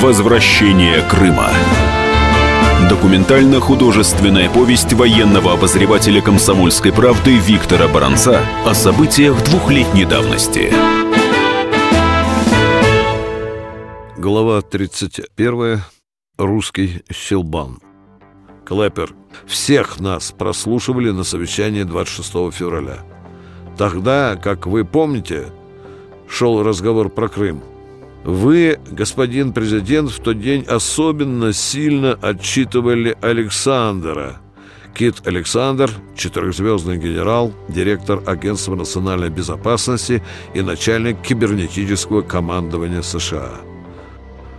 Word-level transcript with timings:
Возвращение 0.00 1.02
Крыма. 1.10 1.50
Документально-художественная 2.88 4.48
повесть 4.48 4.94
военного 4.94 5.52
обозревателя 5.52 6.22
«Комсомольской 6.22 6.90
правды» 6.90 7.36
Виктора 7.36 7.86
Баранца 7.86 8.40
о 8.64 8.72
событиях 8.72 9.44
двухлетней 9.44 10.06
давности. 10.06 10.72
Глава 14.16 14.62
31. 14.62 15.82
Русский 16.38 17.02
щелбан. 17.12 17.80
Клэпер. 18.64 19.12
Всех 19.44 20.00
нас 20.00 20.32
прослушивали 20.32 21.10
на 21.10 21.24
совещании 21.24 21.82
26 21.82 22.50
февраля. 22.54 23.00
Тогда, 23.76 24.36
как 24.42 24.66
вы 24.66 24.86
помните, 24.86 25.52
шел 26.26 26.62
разговор 26.62 27.10
про 27.10 27.28
Крым. 27.28 27.62
Вы, 28.24 28.78
господин 28.90 29.52
президент, 29.52 30.10
в 30.10 30.20
тот 30.20 30.40
день 30.40 30.64
особенно 30.64 31.52
сильно 31.52 32.12
отчитывали 32.20 33.16
Александра. 33.22 34.40
Кит 34.94 35.26
Александр, 35.26 35.90
четырехзвездный 36.16 36.98
генерал, 36.98 37.52
директор 37.68 38.22
Агентства 38.26 38.74
национальной 38.74 39.30
безопасности 39.30 40.22
и 40.52 40.60
начальник 40.60 41.22
кибернетического 41.22 42.20
командования 42.22 43.00
США. 43.00 43.52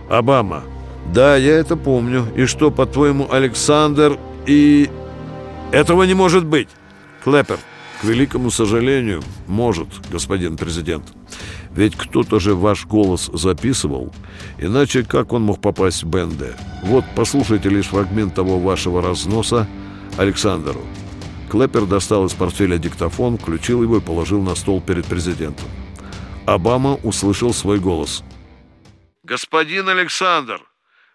Обама. 0.08 0.64
Да, 1.12 1.36
я 1.36 1.56
это 1.56 1.76
помню. 1.76 2.26
И 2.34 2.46
что, 2.46 2.70
по-твоему, 2.70 3.28
Александр 3.30 4.18
и... 4.46 4.90
Этого 5.70 6.02
не 6.02 6.14
может 6.14 6.44
быть. 6.44 6.68
Клэпер. 7.24 7.58
К 8.00 8.04
великому 8.04 8.50
сожалению, 8.50 9.22
может, 9.46 9.88
господин 10.10 10.56
президент. 10.56 11.04
Ведь 11.74 11.96
кто-то 11.96 12.38
же 12.38 12.54
ваш 12.54 12.86
голос 12.86 13.30
записывал. 13.32 14.12
Иначе 14.58 15.04
как 15.04 15.32
он 15.32 15.42
мог 15.42 15.60
попасть 15.60 16.02
в 16.02 16.06
Бенде? 16.06 16.54
Вот, 16.82 17.04
послушайте 17.16 17.70
лишь 17.70 17.86
фрагмент 17.86 18.34
того 18.34 18.58
вашего 18.58 19.00
разноса 19.00 19.66
Александру. 20.18 20.82
Клэпер 21.50 21.86
достал 21.86 22.26
из 22.26 22.32
портфеля 22.34 22.78
диктофон, 22.78 23.38
включил 23.38 23.82
его 23.82 23.98
и 23.98 24.00
положил 24.00 24.42
на 24.42 24.54
стол 24.54 24.80
перед 24.80 25.06
президентом. 25.06 25.68
Обама 26.46 26.94
услышал 27.02 27.54
свой 27.54 27.78
голос. 27.78 28.22
«Господин 29.22 29.88
Александр, 29.88 30.60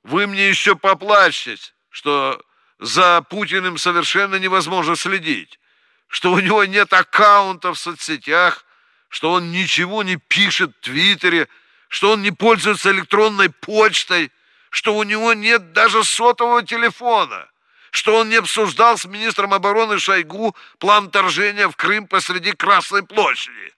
вы 0.03 0.25
мне 0.25 0.47
еще 0.47 0.75
поплачьтесь, 0.75 1.73
что 1.89 2.39
за 2.79 3.23
Путиным 3.29 3.77
совершенно 3.77 4.35
невозможно 4.35 4.95
следить, 4.95 5.59
что 6.07 6.31
у 6.31 6.39
него 6.39 6.63
нет 6.65 6.93
аккаунтов 6.93 7.77
в 7.77 7.81
соцсетях, 7.81 8.66
что 9.09 9.31
он 9.31 9.51
ничего 9.51 10.03
не 10.03 10.17
пишет 10.17 10.71
в 10.79 10.85
Твиттере, 10.85 11.47
что 11.87 12.11
он 12.11 12.21
не 12.21 12.31
пользуется 12.31 12.91
электронной 12.91 13.49
почтой, 13.49 14.31
что 14.69 14.95
у 14.95 15.03
него 15.03 15.33
нет 15.33 15.73
даже 15.73 16.03
сотового 16.03 16.63
телефона, 16.63 17.47
что 17.91 18.17
он 18.17 18.29
не 18.29 18.35
обсуждал 18.35 18.97
с 18.97 19.05
министром 19.05 19.53
обороны 19.53 19.97
Шойгу 19.99 20.55
план 20.79 21.09
вторжения 21.09 21.67
в 21.69 21.75
Крым 21.75 22.07
посреди 22.07 22.51
Красной 22.51 23.03
площади. 23.03 23.73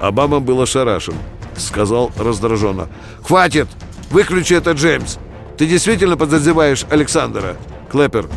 Обама 0.00 0.38
был 0.38 0.62
ошарашен, 0.62 1.16
сказал 1.56 2.12
раздраженно. 2.16 2.88
«Хватит! 3.24 3.68
Выключи 4.10 4.54
это, 4.54 4.72
Джеймс! 4.72 5.18
Ты 5.58 5.66
действительно 5.66 6.16
подозреваешь 6.16 6.84
Александра?» 6.88 7.56
Клэпер. 7.90 8.28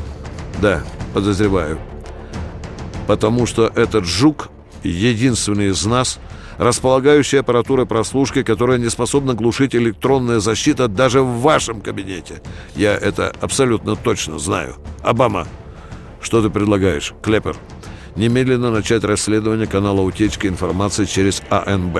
«Да, 0.59 0.83
подозреваю. 1.13 1.79
Потому 3.07 3.45
что 3.45 3.67
этот 3.67 4.05
жук 4.05 4.49
единственный 4.83 5.69
из 5.69 5.85
нас, 5.85 6.19
располагающий 6.57 7.39
аппаратурой 7.39 7.85
прослушки, 7.85 8.43
которая 8.43 8.77
не 8.77 8.89
способна 8.89 9.33
глушить 9.33 9.75
электронная 9.75 10.39
защита 10.39 10.87
даже 10.87 11.21
в 11.21 11.41
вашем 11.41 11.81
кабинете. 11.81 12.41
Я 12.75 12.95
это 12.95 13.33
абсолютно 13.41 13.95
точно 13.95 14.39
знаю. 14.39 14.75
Обама, 15.01 15.47
что 16.21 16.41
ты 16.41 16.49
предлагаешь? 16.49 17.13
Клепер, 17.21 17.55
немедленно 18.15 18.71
начать 18.71 19.03
расследование 19.03 19.67
канала 19.67 20.01
утечки 20.01 20.47
информации 20.47 21.05
через 21.05 21.41
АНБ. 21.49 21.99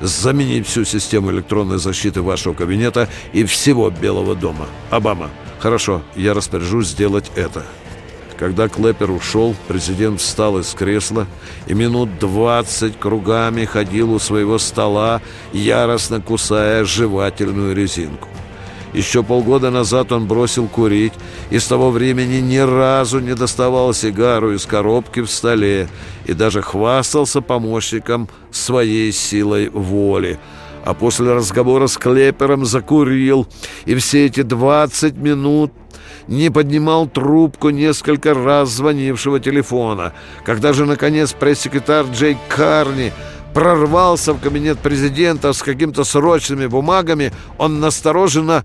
Заменить 0.00 0.66
всю 0.66 0.84
систему 0.84 1.30
электронной 1.30 1.78
защиты 1.78 2.22
вашего 2.22 2.54
кабинета 2.54 3.08
и 3.32 3.44
всего 3.44 3.88
Белого 3.88 4.34
дома. 4.34 4.66
Обама, 4.90 5.30
хорошо, 5.60 6.02
я 6.16 6.34
распоряжусь 6.34 6.88
сделать 6.88 7.30
это. 7.36 7.64
Когда 8.38 8.68
Клэпер 8.68 9.10
ушел, 9.10 9.54
президент 9.68 10.20
встал 10.20 10.58
из 10.58 10.72
кресла 10.74 11.26
и 11.66 11.74
минут 11.74 12.18
двадцать 12.18 12.98
кругами 12.98 13.64
ходил 13.64 14.12
у 14.12 14.18
своего 14.18 14.58
стола, 14.58 15.20
яростно 15.52 16.20
кусая 16.20 16.84
жевательную 16.84 17.74
резинку. 17.74 18.28
Еще 18.92 19.22
полгода 19.22 19.70
назад 19.70 20.12
он 20.12 20.26
бросил 20.26 20.68
курить 20.68 21.14
и 21.50 21.58
с 21.58 21.66
того 21.66 21.90
времени 21.90 22.40
ни 22.40 22.58
разу 22.58 23.20
не 23.20 23.34
доставал 23.34 23.94
сигару 23.94 24.52
из 24.52 24.66
коробки 24.66 25.20
в 25.20 25.30
столе 25.30 25.88
и 26.26 26.34
даже 26.34 26.60
хвастался 26.60 27.40
помощником 27.40 28.28
своей 28.50 29.12
силой 29.12 29.70
воли. 29.70 30.38
А 30.84 30.94
после 30.94 31.32
разговора 31.32 31.86
с 31.86 31.96
Клепером 31.96 32.66
закурил, 32.66 33.46
и 33.84 33.94
все 33.94 34.26
эти 34.26 34.42
двадцать 34.42 35.14
минут 35.14 35.72
не 36.26 36.50
поднимал 36.50 37.06
трубку 37.06 37.70
несколько 37.70 38.34
раз 38.34 38.70
звонившего 38.70 39.40
телефона. 39.40 40.12
Когда 40.44 40.72
же, 40.72 40.86
наконец, 40.86 41.32
пресс-секретарь 41.32 42.06
Джей 42.12 42.36
Карни 42.48 43.12
прорвался 43.54 44.32
в 44.32 44.40
кабинет 44.40 44.78
президента 44.78 45.52
с 45.52 45.62
какими-то 45.62 46.04
срочными 46.04 46.66
бумагами, 46.66 47.32
он 47.58 47.80
настороженно 47.80 48.64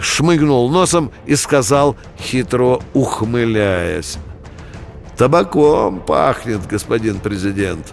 шмыгнул 0.00 0.68
носом 0.70 1.10
и 1.26 1.36
сказал, 1.36 1.96
хитро 2.18 2.80
ухмыляясь, 2.94 4.18
«Табаком 5.16 6.00
пахнет, 6.00 6.66
господин 6.66 7.18
президент». 7.20 7.92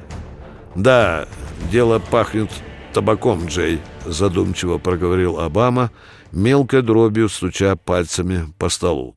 «Да, 0.75 1.28
дело 1.72 2.00
пахнет 2.00 2.50
табаком, 2.94 3.47
Джей»,— 3.47 3.81
задумчиво 4.06 4.78
проговорил 4.78 5.40
Обама,— 5.40 5.91
мелкой 6.32 6.82
дробью 6.82 7.30
стуча 7.30 7.76
пальцами 7.76 8.54
по 8.58 8.70
столу. 8.70 9.16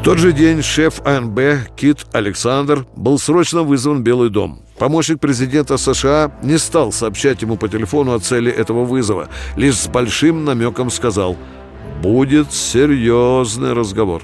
В 0.00 0.02
тот 0.02 0.18
же 0.18 0.32
день 0.32 0.62
шеф 0.62 1.04
АНБ 1.04 1.76
Кит 1.76 2.06
Александр 2.12 2.86
был 2.96 3.18
срочно 3.18 3.62
вызван 3.62 3.98
в 3.98 4.02
Белый 4.02 4.30
дом. 4.30 4.62
Помощник 4.78 5.20
президента 5.20 5.76
США 5.76 6.32
не 6.42 6.58
стал 6.58 6.90
сообщать 6.90 7.42
ему 7.42 7.56
по 7.56 7.68
телефону 7.68 8.14
о 8.14 8.18
цели 8.18 8.50
этого 8.50 8.84
вызова, 8.84 9.28
лишь 9.56 9.76
с 9.76 9.88
большим 9.88 10.44
намеком 10.46 10.90
сказал 10.90 11.36
«Будет 12.00 12.52
серьезный 12.52 13.74
разговор». 13.74 14.22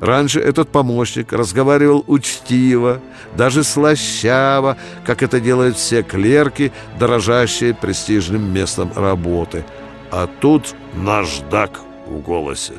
Раньше 0.00 0.40
этот 0.40 0.70
помощник 0.70 1.32
разговаривал 1.32 2.04
учтиво, 2.06 3.00
даже 3.36 3.64
слащаво, 3.64 4.76
как 5.04 5.22
это 5.22 5.40
делают 5.40 5.76
все 5.76 6.02
клерки, 6.02 6.72
дорожащие 6.98 7.74
престижным 7.74 8.50
местом 8.52 8.92
работы– 8.94 9.64
а 10.10 10.28
тут 10.40 10.74
наждак 10.94 11.80
в 12.06 12.20
голосе. 12.20 12.74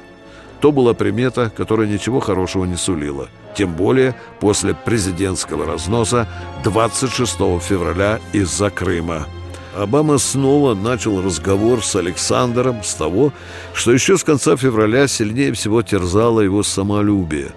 То 0.61 0.71
была 0.71 0.93
примета, 0.93 1.51
которая 1.55 1.87
ничего 1.87 2.19
хорошего 2.19 2.65
не 2.65 2.77
сулила. 2.77 3.29
Тем 3.55 3.73
более 3.73 4.15
после 4.39 4.73
президентского 4.73 5.65
разноса 5.65 6.27
26 6.63 7.37
февраля 7.61 8.19
из-за 8.33 8.69
Крыма. 8.69 9.27
Обама 9.75 10.17
снова 10.17 10.73
начал 10.73 11.21
разговор 11.21 11.83
с 11.83 11.95
Александром 11.95 12.83
с 12.83 12.95
того, 12.95 13.31
что 13.73 13.93
еще 13.93 14.17
с 14.17 14.23
конца 14.23 14.57
февраля 14.57 15.07
сильнее 15.07 15.53
всего 15.53 15.83
терзало 15.83 16.41
его 16.41 16.63
самолюбие. 16.63 17.51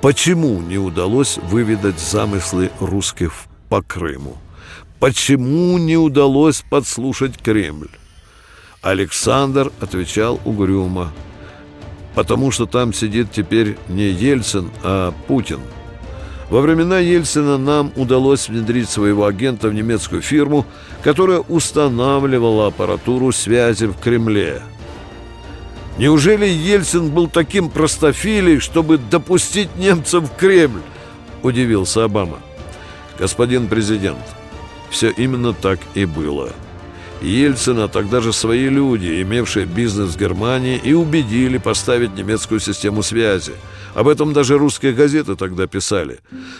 Почему 0.00 0.60
не 0.60 0.78
удалось 0.78 1.38
выведать 1.38 2.00
замыслы 2.00 2.70
русских 2.80 3.32
по 3.68 3.82
Крыму? 3.82 4.36
Почему 4.98 5.78
не 5.78 5.96
удалось 5.96 6.64
подслушать 6.68 7.38
Кремль? 7.40 7.90
Александр 8.84 9.72
отвечал 9.80 10.38
угрюмо. 10.44 11.10
Потому 12.14 12.50
что 12.50 12.66
там 12.66 12.92
сидит 12.92 13.32
теперь 13.32 13.78
не 13.88 14.10
Ельцин, 14.10 14.70
а 14.82 15.12
Путин. 15.26 15.60
Во 16.50 16.60
времена 16.60 16.98
Ельцина 16.98 17.56
нам 17.56 17.92
удалось 17.96 18.48
внедрить 18.48 18.90
своего 18.90 19.24
агента 19.24 19.68
в 19.68 19.74
немецкую 19.74 20.20
фирму, 20.20 20.66
которая 21.02 21.40
устанавливала 21.40 22.66
аппаратуру 22.68 23.32
связи 23.32 23.86
в 23.86 23.96
Кремле. 23.98 24.60
Неужели 25.96 26.46
Ельцин 26.46 27.10
был 27.10 27.28
таким 27.28 27.70
простофилей, 27.70 28.58
чтобы 28.58 28.98
допустить 28.98 29.74
немцев 29.76 30.24
в 30.24 30.36
Кремль? 30.36 30.82
Удивился 31.42 32.04
Обама. 32.04 32.38
Господин 33.18 33.66
президент, 33.68 34.18
все 34.90 35.08
именно 35.08 35.54
так 35.54 35.78
и 35.94 36.04
было. 36.04 36.52
Ельцина 37.24 37.88
тогда 37.88 38.20
же 38.20 38.32
свои 38.32 38.68
люди, 38.68 39.22
имевшие 39.22 39.66
бизнес 39.66 40.14
в 40.14 40.18
Германии, 40.18 40.80
и 40.82 40.92
убедили 40.92 41.58
поставить 41.58 42.16
немецкую 42.16 42.60
систему 42.60 43.02
связи. 43.02 43.52
Об 43.94 44.08
этом 44.08 44.32
даже 44.32 44.58
русские 44.58 44.92
газеты 44.92 45.36
тогда 45.36 45.66
писали. 45.66 46.18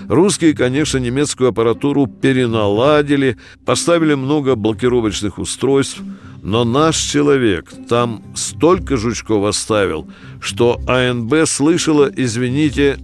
Русские, 0.09 0.55
конечно, 0.55 0.99
немецкую 0.99 1.51
аппаратуру 1.51 2.07
переналадили, 2.07 3.37
поставили 3.67 4.15
много 4.15 4.55
блокировочных 4.55 5.39
устройств, 5.39 6.01
Но 6.43 6.65
наш 6.65 6.99
человек 6.99 7.73
там 7.89 8.23
столько 8.35 8.99
жучков 8.99 9.47
оставил, 9.47 10.07
что 10.41 10.79
АНБ 10.87 11.47
слышала, 11.47 12.11
извините, 12.15 12.99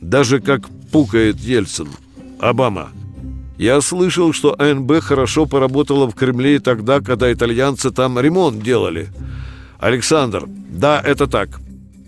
даже 0.00 0.40
как 0.40 0.68
пукает 0.90 1.38
Ельцин. 1.38 1.88
Обама. 2.40 2.90
Я 3.60 3.82
слышал, 3.82 4.32
что 4.32 4.58
АНБ 4.58 5.02
хорошо 5.02 5.44
поработала 5.44 6.10
в 6.10 6.14
Кремле 6.14 6.60
тогда, 6.60 7.00
когда 7.00 7.30
итальянцы 7.30 7.90
там 7.90 8.18
ремонт 8.18 8.62
делали. 8.62 9.08
Александр, 9.78 10.44
да, 10.46 10.98
это 10.98 11.26
так. 11.26 11.60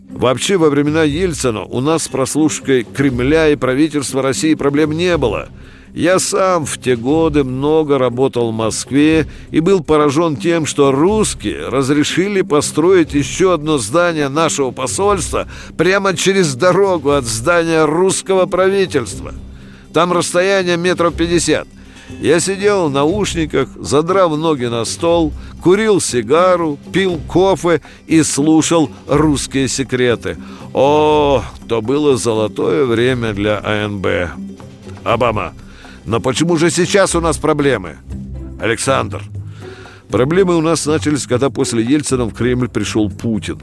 Вообще, 0.09 0.57
во 0.57 0.71
времена 0.71 1.03
Ельцина 1.03 1.65
у 1.65 1.83
нас 1.83 2.05
с 2.05 2.09
прослушкой 2.09 2.85
Кремля 2.85 3.51
и 3.51 3.57
правительства 3.57 4.23
России 4.23 4.55
проблем 4.55 4.93
не 4.93 5.15
было. 5.19 5.51
Я 5.93 6.19
сам 6.21 6.65
в 6.65 6.79
те 6.79 6.97
годы 6.97 7.45
много 7.45 7.99
работал 7.99 8.51
в 8.51 8.55
Москве 8.55 9.27
и 9.51 9.61
был 9.61 9.85
поражен 9.85 10.37
тем, 10.37 10.65
что 10.65 10.91
русские 10.91 11.69
разрешили 11.69 12.41
построить 12.41 13.13
еще 13.13 13.53
одно 13.53 13.77
здание 13.77 14.31
нашего 14.31 14.71
посольства 14.71 15.47
прямо 15.77 16.17
через 16.17 16.55
дорогу 16.55 17.11
от 17.11 17.27
здания 17.27 17.85
русского 17.85 18.47
правительства. 18.47 19.35
Там 19.93 20.13
расстояние 20.13 20.77
метров 20.77 21.15
пятьдесят– 21.15 21.69
я 22.21 22.41
сидел 22.41 22.89
в 22.89 22.93
наушниках, 22.93 23.69
задрав 23.77 24.37
ноги 24.37 24.67
на 24.67 24.85
стол, 24.85 25.33
курил 25.63 26.01
сигару, 26.01 26.79
пил 26.93 27.21
кофе 27.29 27.81
и 28.07 28.23
слушал 28.23 28.91
русские 29.09 29.69
секреты. 29.69 30.37
О, 30.75 31.43
то 31.69 31.83
было 31.83 32.17
золотое 32.17 32.85
время 32.85 33.33
для 33.33 33.59
АНБ. 33.59 34.07
Обама, 35.05 35.53
но 36.05 36.21
почему 36.21 36.57
же 36.57 36.71
сейчас 36.71 37.15
у 37.15 37.21
нас 37.21 37.39
проблемы? 37.39 37.97
Александр, 38.61 39.23
Проблемы 40.13 40.57
у 40.57 40.61
нас 40.61 40.85
начались, 40.85 41.27
когда 41.27 41.49
после 41.49 41.83
Ельцина 41.83 42.27
в 42.27 42.35
Кремль 42.35 42.69
пришел 42.69 43.09
Путин. 43.09 43.59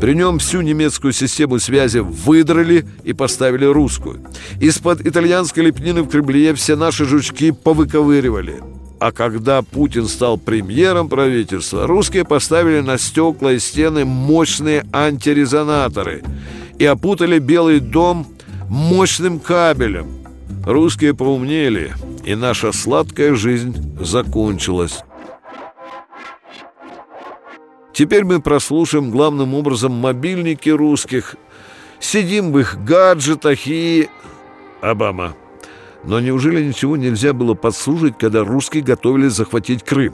При 0.00 0.14
нем 0.14 0.38
всю 0.38 0.62
немецкую 0.62 1.12
систему 1.12 1.58
связи 1.58 1.98
выдрали 1.98 2.86
и 3.04 3.12
поставили 3.12 3.66
русскую. 3.66 4.24
Из-под 4.58 5.06
итальянской 5.06 5.64
лепнины 5.64 6.00
в 6.00 6.08
Кремле 6.08 6.54
все 6.54 6.76
наши 6.76 7.04
жучки 7.04 7.50
повыковыривали. 7.50 8.62
А 9.00 9.12
когда 9.12 9.60
Путин 9.60 10.08
стал 10.08 10.38
премьером 10.38 11.10
правительства, 11.10 11.86
русские 11.86 12.24
поставили 12.24 12.80
на 12.80 12.96
стекла 12.96 13.52
и 13.52 13.58
стены 13.58 14.06
мощные 14.06 14.86
антирезонаторы 14.94 16.22
и 16.78 16.86
опутали 16.86 17.38
Белый 17.38 17.80
дом 17.80 18.26
мощным 18.70 19.38
кабелем. 19.38 20.06
Русские 20.64 21.12
поумнели, 21.12 21.92
и 22.24 22.34
наша 22.34 22.72
сладкая 22.72 23.34
жизнь 23.34 23.76
закончилась. 24.00 25.02
Теперь 27.96 28.24
мы 28.24 28.42
прослушаем 28.42 29.10
главным 29.10 29.54
образом 29.54 29.92
мобильники 29.92 30.68
русских, 30.68 31.36
сидим 31.98 32.52
в 32.52 32.58
их 32.58 32.84
гаджетах 32.84 33.60
и... 33.64 34.10
Обама. 34.82 35.34
Но 36.04 36.20
неужели 36.20 36.62
ничего 36.62 36.98
нельзя 36.98 37.32
было 37.32 37.54
подслушать, 37.54 38.18
когда 38.18 38.44
русские 38.44 38.82
готовились 38.82 39.32
захватить 39.32 39.82
Крым? 39.82 40.12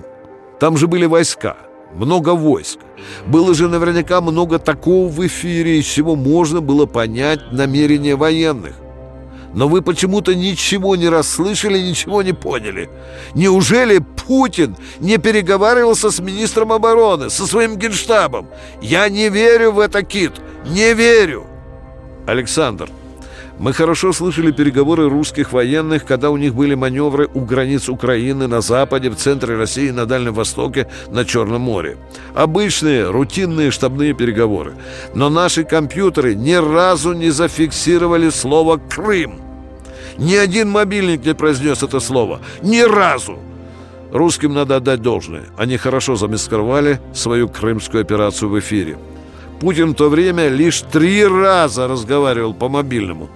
Там 0.61 0.77
же 0.77 0.87
были 0.87 1.07
войска, 1.07 1.57
много 1.97 2.37
войск. 2.37 2.79
Было 3.27 3.53
же 3.53 3.67
наверняка 3.67 4.21
много 4.21 4.61
такого 4.61 5.09
в 5.09 5.27
эфире, 5.27 5.81
из 5.81 5.87
чего 5.87 6.15
можно 6.15 6.61
было 6.61 6.87
понять 6.87 7.51
намерения 7.51 8.15
военных. 8.15 8.77
Но 9.55 9.69
вы 9.69 9.83
почему-то 9.83 10.35
ничего 10.35 10.97
не 10.97 11.09
расслышали, 11.09 11.79
ничего 11.79 12.23
не 12.23 12.33
поняли. 12.33 12.89
Неужели 13.35 13.99
Путин 13.99 14.77
не 15.01 15.19
переговаривался 15.19 16.11
с 16.11 16.21
министром 16.21 16.73
обороны, 16.73 17.31
со 17.31 17.47
своим 17.47 17.77
генштабом? 17.77 18.49
Я 18.81 19.09
не 19.09 19.29
верю 19.29 19.73
в 19.73 19.81
это, 19.81 20.03
Кит, 20.03 20.33
не 20.67 20.95
верю. 20.95 21.47
Александр, 22.27 22.89
мы 23.63 23.73
хорошо 23.73 24.13
слышали 24.13 24.51
переговоры 24.51 25.09
русских 25.09 25.53
военных, 25.53 26.05
когда 26.05 26.31
у 26.31 26.37
них 26.37 26.53
были 26.53 26.75
маневры 26.75 27.29
у 27.33 27.43
границ 27.43 27.89
Украины, 27.89 28.49
на 28.49 28.61
Западе, 28.61 29.09
в 29.09 29.15
центре 29.15 29.57
России, 29.57 29.91
на 29.91 30.05
Дальнем 30.05 30.35
Востоке, 30.35 30.89
на 31.11 31.25
Черном 31.25 31.61
море. 31.61 31.97
Обычные, 32.35 33.09
рутинные 33.09 33.71
штабные 33.71 34.15
переговоры. 34.15 34.73
Но 35.15 35.31
наши 35.31 35.63
компьютеры 35.63 36.35
ни 36.35 36.55
разу 36.55 37.13
не 37.13 37.31
зафиксировали 37.31 38.31
слово 38.31 38.79
«Крым». 38.79 39.41
Ни 40.19 40.35
один 40.35 40.69
мобильник 40.69 41.25
не 41.25 41.33
произнес 41.33 41.85
это 41.85 42.01
слово. 42.01 42.41
Ни 42.63 42.81
разу. 42.81 43.39
Русским 44.11 44.55
надо 44.55 44.75
отдать 44.75 45.03
должное. 45.03 45.45
Они 45.57 45.77
хорошо 45.77 46.17
замаскировали 46.17 46.99
свою 47.15 47.49
крымскую 47.49 48.01
операцию 48.01 48.51
в 48.51 48.59
эфире. 48.59 48.99
Путин 49.63 49.93
в 49.93 49.95
то 49.95 50.09
время 50.09 50.49
лишь 50.49 50.81
три 50.81 51.25
раза 51.25 51.87
разговаривал 51.87 52.53
по 52.53 52.69
мобильному. 52.69 53.31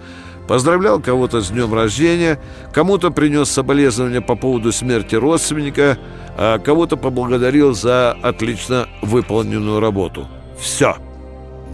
Поздравлял 0.49 1.01
кого-то 1.01 1.41
с 1.41 1.51
днем 1.51 1.73
рождения, 1.73 2.41
кому-то 2.73 3.13
принес 3.13 3.49
соболезнования 3.49 4.21
по 4.21 4.35
поводу 4.35 4.73
смерти 4.73 5.15
родственника, 5.15 5.97
а 6.37 6.59
кого-то 6.59 6.97
поблагодарил 6.97 7.75
за 7.75 8.11
отлично 8.11 8.89
выполненную 9.03 9.79
работу. 9.79 10.27
Все. 10.59 10.97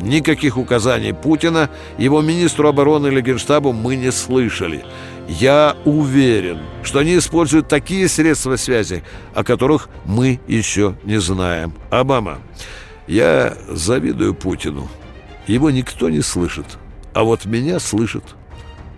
Никаких 0.02 0.58
указаний 0.58 1.14
Путина, 1.14 1.70
его 1.96 2.20
министру 2.20 2.68
обороны 2.68 3.06
или 3.06 3.22
генштабу 3.22 3.72
мы 3.72 3.96
не 3.96 4.12
слышали. 4.12 4.84
Я 5.28 5.76
уверен, 5.86 6.58
что 6.82 6.98
они 6.98 7.16
используют 7.16 7.68
такие 7.68 8.06
средства 8.06 8.56
связи, 8.56 9.02
о 9.34 9.44
которых 9.44 9.88
мы 10.04 10.40
еще 10.46 10.94
не 11.04 11.18
знаем. 11.18 11.72
Обама, 11.88 12.36
я 13.06 13.56
завидую 13.68 14.34
Путину. 14.34 14.88
Его 15.46 15.70
никто 15.70 16.08
не 16.08 16.20
слышит, 16.20 16.66
а 17.14 17.24
вот 17.24 17.44
меня 17.44 17.80
слышат. 17.80 18.24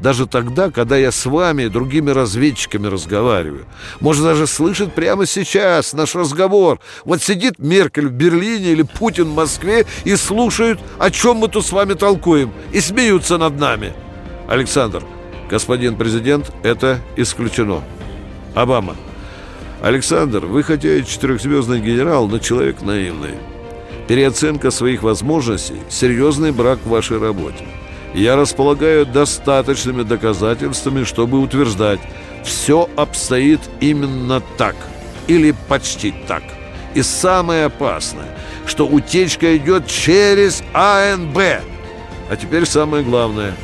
Даже 0.00 0.26
тогда, 0.26 0.70
когда 0.70 0.96
я 0.96 1.10
с 1.10 1.24
вами 1.24 1.62
и 1.62 1.68
другими 1.68 2.10
разведчиками 2.10 2.88
разговариваю. 2.88 3.64
Можно 4.00 4.24
даже 4.26 4.46
слышать 4.46 4.92
прямо 4.92 5.24
сейчас 5.24 5.92
наш 5.92 6.14
разговор. 6.14 6.80
Вот 7.04 7.22
сидит 7.22 7.58
Меркель 7.58 8.08
в 8.08 8.12
Берлине 8.12 8.72
или 8.72 8.82
Путин 8.82 9.26
в 9.26 9.34
Москве 9.34 9.86
и 10.04 10.16
слушают, 10.16 10.80
о 10.98 11.10
чем 11.10 11.38
мы 11.38 11.48
тут 11.48 11.64
с 11.64 11.72
вами 11.72 11.94
толкуем, 11.94 12.52
и 12.72 12.80
смеются 12.80 13.38
над 13.38 13.58
нами. 13.58 13.94
Александр, 14.48 15.04
господин 15.48 15.96
президент, 15.96 16.52
это 16.62 16.98
исключено. 17.16 17.82
Обама. 18.54 18.96
Александр, 19.80 20.44
вы 20.46 20.62
хотя 20.62 20.96
и 20.96 21.04
четырехзвездный 21.04 21.80
генерал, 21.80 22.28
но 22.28 22.38
человек 22.38 22.82
наивный. 22.82 23.34
Переоценка 24.08 24.70
своих 24.70 25.02
возможностей– 25.02 25.80
серьезный 25.88 26.52
брак 26.52 26.80
в 26.84 26.90
вашей 26.90 27.18
работе. 27.18 27.64
Я 28.14 28.36
располагаю 28.36 29.06
достаточными 29.06 30.02
доказательствами, 30.02 31.04
чтобы 31.04 31.40
утверждать, 31.40 32.00
все 32.44 32.88
обстоит 32.96 33.60
именно 33.80 34.42
так, 34.58 34.76
или 35.26 35.54
почти 35.68 36.14
так. 36.28 36.42
И 36.94 37.02
самое 37.02 37.64
опасное, 37.64 38.28
что 38.66 38.86
утечка 38.86 39.56
идет 39.56 39.86
через 39.86 40.62
АНБ. 40.74 41.38
А 42.30 42.36
теперь 42.40 42.66
самое 42.66 43.02
главное. 43.02 43.54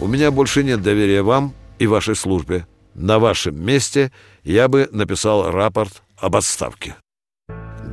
У 0.00 0.08
меня 0.08 0.30
больше 0.30 0.64
нет 0.64 0.82
доверия 0.82 1.22
вам 1.22 1.54
и 1.78 1.86
вашей 1.86 2.16
службе. 2.16 2.66
На 2.94 3.18
вашем 3.18 3.62
месте 3.64 4.10
я 4.42 4.68
бы 4.68 4.88
написал 4.90 5.50
рапорт 5.50 6.02
об 6.16 6.34
отставке. 6.36 6.96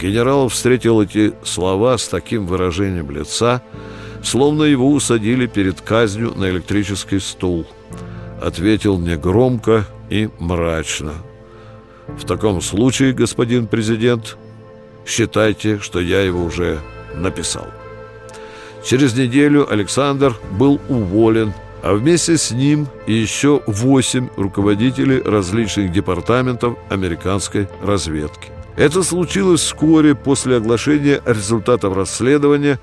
Генерал 0.03 0.49
встретил 0.49 1.01
эти 1.01 1.31
слова 1.43 1.97
с 1.97 2.09
таким 2.09 2.45
выражением 2.45 3.09
лица, 3.09 3.61
словно 4.21 4.63
его 4.63 4.91
усадили 4.91 5.47
перед 5.47 5.79
казнью 5.79 6.33
на 6.35 6.49
электрический 6.49 7.21
стул. 7.21 7.65
Ответил 8.41 8.99
негромко 8.99 9.85
и 10.09 10.29
мрачно. 10.39 11.13
«В 12.19 12.25
таком 12.25 12.59
случае, 12.59 13.13
господин 13.13 13.65
президент, 13.65 14.35
считайте, 15.05 15.79
что 15.79 16.01
я 16.01 16.19
его 16.19 16.43
уже 16.43 16.79
написал». 17.15 17.67
Через 18.83 19.15
неделю 19.15 19.71
Александр 19.71 20.35
был 20.59 20.81
уволен, 20.89 21.53
а 21.81 21.93
вместе 21.93 22.37
с 22.37 22.51
ним 22.51 22.89
еще 23.07 23.61
восемь 23.67 24.27
руководителей 24.35 25.21
различных 25.21 25.93
департаментов 25.93 26.77
американской 26.89 27.69
разведки. 27.81 28.52
Это 28.75 29.03
случилось 29.03 29.61
вскоре 29.61 30.15
после 30.15 30.57
оглашения 30.57 31.21
результатов 31.25 31.95
расследования, 31.95 32.79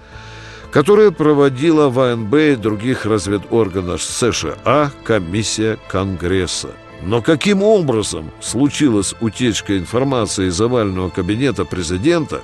которое 0.71 1.11
проводила 1.11 1.89
в 1.89 1.99
АНБ 1.99 2.35
и 2.35 2.57
других 2.57 3.07
разведорганов 3.07 4.03
США 4.03 4.93
комиссия 5.05 5.79
Конгресса. 5.89 6.69
Но 7.03 7.23
каким 7.23 7.63
образом 7.63 8.31
случилась 8.41 9.15
утечка 9.21 9.79
информации 9.79 10.49
из 10.49 10.61
овального 10.61 11.09
кабинета 11.09 11.65
президента, 11.65 12.41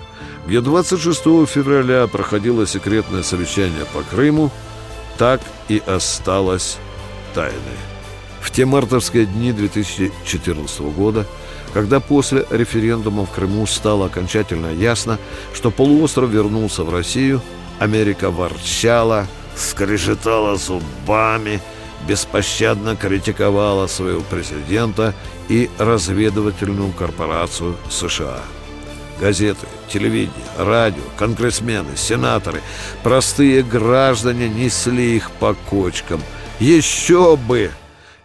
где 0.47 0.61
26 0.61 1.21
февраля 1.47 2.07
проходило 2.07 2.67
секретное 2.67 3.23
совещание 3.23 3.85
по 3.93 4.03
Крыму, 4.03 4.51
так 5.19 5.41
и 5.69 5.83
осталось 5.87 6.79
тайной. 7.35 7.61
В 8.41 8.51
те 8.51 8.65
мартовские 8.65 9.27
дни 9.27 9.53
2014 9.53 10.81
года 10.81 11.27
Когда 11.77 12.01
после 12.01 12.47
референдума 12.49 13.27
в 13.27 13.31
Крыму 13.33 13.67
стало 13.67 14.07
окончательно 14.07 14.73
ясно, 14.73 15.19
что 15.53 15.71
полуостров 15.71 16.31
вернулся 16.31 16.85
в 16.85 16.91
Россию, 16.91 17.43
Америка 17.79 18.31
ворчала, 18.31 19.27
скрежетала 19.55 20.57
зубами, 20.57 21.61
беспощадно 22.09 22.97
критиковала 22.97 23.89
своего 23.89 24.23
президента 24.23 25.13
и 25.51 25.69
разведывательную 25.77 26.93
корпорацию 26.93 27.77
США. 27.91 28.41
Газеты, 29.21 29.67
телевидение, 29.91 30.33
радио, 30.57 31.03
конгрессмены, 31.19 31.95
сенаторы, 31.95 32.63
простые 33.03 33.63
граждане 33.63 34.49
несли 34.49 35.15
их 35.17 35.31
по 35.31 35.53
кочкам. 35.69 36.23
Еще 36.59 37.37
бы! 37.37 37.71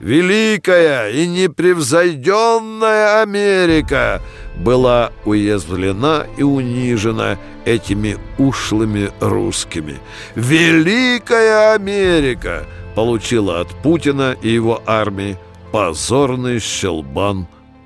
Великая 0.01 1.09
и 1.11 1.27
непревзойденная 1.27 3.21
Америка 3.21 4.19
была 4.57 5.11
уязвлена 5.25 6.25
и 6.37 6.41
унижена 6.41 7.37
этими 7.65 8.17
ушлыми 8.39 9.11
русскими. 9.19 9.99
Великая 10.33 11.75
Америка 11.75 12.65
получила 12.95 13.61
от 13.61 13.67
Путина 13.83 14.35
и 14.41 14.49
его 14.49 14.81
армии 14.87 15.37
позорный 15.71 16.59
щелбан 16.59 17.45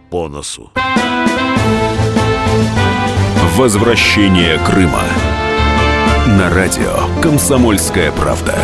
по 0.09 0.29
носу. 0.29 0.71
Возвращение 3.57 4.57
Крыма. 4.59 5.03
На 6.27 6.49
радио 6.49 7.21
«Комсомольская 7.21 8.13
правда». 8.13 8.55